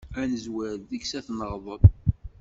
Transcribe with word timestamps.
Ad 0.19 0.27
nezwir 0.31 0.75
deg-s 0.89 1.11
ad 1.19 1.23
t-neɣḍel. 1.25 1.81